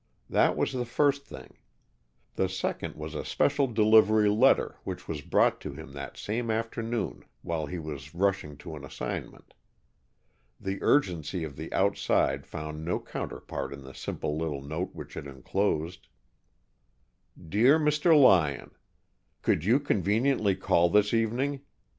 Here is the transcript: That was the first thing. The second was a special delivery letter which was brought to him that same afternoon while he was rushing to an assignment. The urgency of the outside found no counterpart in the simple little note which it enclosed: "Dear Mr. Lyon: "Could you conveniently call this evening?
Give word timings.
That 0.31 0.57
was 0.57 0.73
the 0.73 0.83
first 0.83 1.27
thing. 1.27 1.59
The 2.33 2.49
second 2.49 2.95
was 2.95 3.13
a 3.13 3.23
special 3.23 3.67
delivery 3.67 4.29
letter 4.29 4.77
which 4.83 5.07
was 5.07 5.21
brought 5.21 5.61
to 5.61 5.73
him 5.73 5.91
that 5.91 6.17
same 6.17 6.49
afternoon 6.49 7.23
while 7.43 7.67
he 7.67 7.77
was 7.77 8.15
rushing 8.15 8.57
to 8.65 8.75
an 8.75 8.83
assignment. 8.83 9.53
The 10.59 10.81
urgency 10.81 11.43
of 11.43 11.55
the 11.55 11.71
outside 11.71 12.47
found 12.47 12.83
no 12.83 12.99
counterpart 12.99 13.71
in 13.73 13.83
the 13.83 13.93
simple 13.93 14.35
little 14.35 14.63
note 14.63 14.89
which 14.95 15.15
it 15.15 15.27
enclosed: 15.27 16.07
"Dear 17.37 17.77
Mr. 17.77 18.19
Lyon: 18.19 18.71
"Could 19.43 19.63
you 19.65 19.79
conveniently 19.79 20.55
call 20.55 20.89
this 20.89 21.13
evening? 21.13 21.61